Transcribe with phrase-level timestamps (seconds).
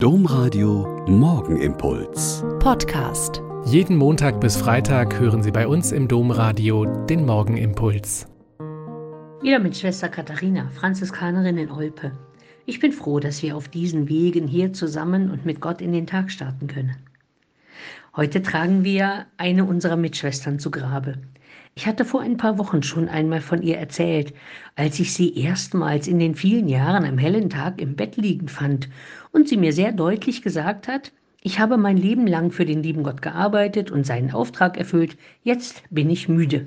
[0.00, 2.44] Domradio Morgenimpuls.
[2.60, 3.42] Podcast.
[3.64, 8.28] Jeden Montag bis Freitag hören Sie bei uns im Domradio den Morgenimpuls.
[9.42, 12.12] Wieder mit Schwester Katharina, Franziskanerin in Olpe.
[12.64, 16.06] Ich bin froh, dass wir auf diesen Wegen hier zusammen und mit Gott in den
[16.06, 16.94] Tag starten können.
[18.14, 21.18] Heute tragen wir eine unserer Mitschwestern zu Grabe.
[21.78, 24.34] Ich hatte vor ein paar Wochen schon einmal von ihr erzählt,
[24.74, 28.88] als ich sie erstmals in den vielen Jahren am hellen Tag im Bett liegen fand
[29.30, 33.04] und sie mir sehr deutlich gesagt hat, ich habe mein Leben lang für den lieben
[33.04, 36.66] Gott gearbeitet und seinen Auftrag erfüllt, jetzt bin ich müde.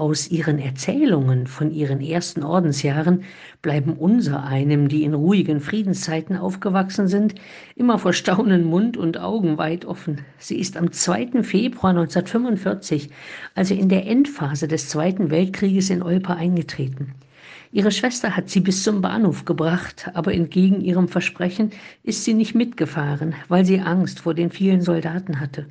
[0.00, 3.24] Aus ihren Erzählungen von ihren ersten Ordensjahren
[3.60, 7.34] bleiben unser einem, die in ruhigen Friedenszeiten aufgewachsen sind,
[7.76, 10.22] immer vor Staunen Mund und Augen weit offen.
[10.38, 11.42] Sie ist am 2.
[11.42, 13.10] Februar 1945,
[13.54, 17.12] also in der Endphase des Zweiten Weltkrieges in Olpe eingetreten.
[17.70, 21.72] Ihre Schwester hat sie bis zum Bahnhof gebracht, aber entgegen ihrem Versprechen
[22.04, 25.66] ist sie nicht mitgefahren, weil sie Angst vor den vielen Soldaten hatte.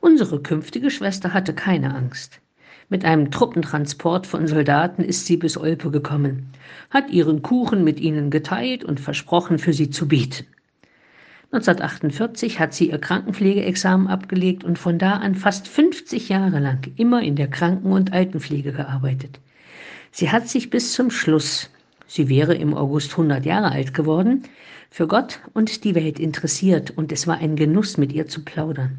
[0.00, 2.40] Unsere künftige Schwester hatte keine Angst.
[2.88, 6.50] Mit einem Truppentransport von Soldaten ist sie bis Olpe gekommen,
[6.90, 10.46] hat ihren Kuchen mit ihnen geteilt und versprochen, für sie zu beten.
[11.54, 17.22] 1948 hat sie ihr Krankenpflegeexamen abgelegt und von da an fast 50 Jahre lang immer
[17.22, 19.40] in der Kranken- und Altenpflege gearbeitet.
[20.10, 21.70] Sie hat sich bis zum Schluss,
[22.06, 24.42] sie wäre im August 100 Jahre alt geworden,
[24.90, 28.98] für Gott und die Welt interessiert und es war ein Genuss, mit ihr zu plaudern.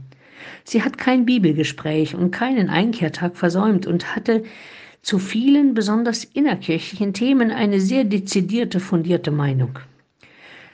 [0.63, 4.43] Sie hat kein Bibelgespräch und keinen Einkehrtag versäumt und hatte
[5.01, 9.77] zu vielen, besonders innerkirchlichen Themen eine sehr dezidierte, fundierte Meinung.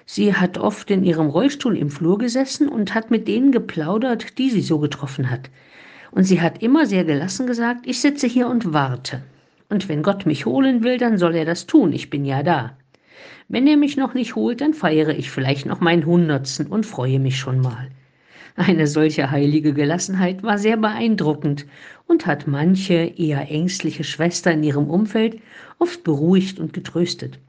[0.06, 4.50] Sie hat oft in ihrem Rollstuhl im Flur gesessen und hat mit denen geplaudert, die
[4.50, 5.50] sie so getroffen hat.
[6.12, 9.22] Und sie hat immer sehr gelassen gesagt, ich sitze hier und warte.
[9.70, 12.76] Und wenn Gott mich holen will, dann soll er das tun, ich bin ja da.
[13.48, 17.20] Wenn er mich noch nicht holt, dann feiere ich vielleicht noch meinen Hundertsten und freue
[17.20, 17.91] mich schon mal.
[18.56, 21.66] Eine solche heilige Gelassenheit war sehr beeindruckend
[22.08, 25.40] und hat manche eher ängstliche Schwester in ihrem Umfeld
[25.80, 27.40] oft beruhigt und getröstet.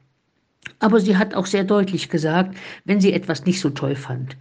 [0.79, 2.55] Aber sie hat auch sehr deutlich gesagt,
[2.85, 4.37] wenn sie etwas nicht so toll fand.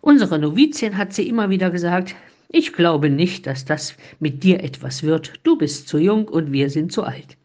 [0.00, 2.14] Unsere Novizien hat sie immer wieder gesagt,
[2.48, 5.32] ich glaube nicht, dass das mit dir etwas wird.
[5.42, 7.38] Du bist zu jung und wir sind zu alt.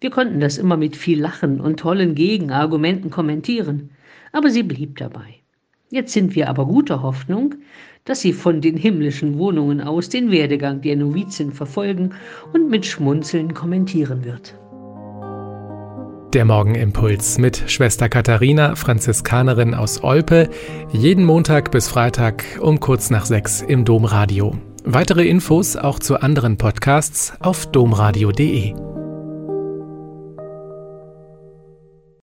[0.00, 3.90] Wir konnten das immer mit viel Lachen und tollen Gegenargumenten kommentieren,
[4.32, 5.40] aber sie blieb dabei.
[5.90, 7.54] Jetzt sind wir aber guter Hoffnung,
[8.04, 12.10] dass sie von den himmlischen Wohnungen aus den Werdegang der Novizin verfolgen
[12.52, 14.54] und mit Schmunzeln kommentieren wird.
[16.34, 20.50] Der Morgenimpuls mit Schwester Katharina, Franziskanerin aus Olpe,
[20.92, 24.58] jeden Montag bis Freitag um kurz nach sechs im Domradio.
[24.84, 28.87] Weitere Infos auch zu anderen Podcasts auf domradio.de.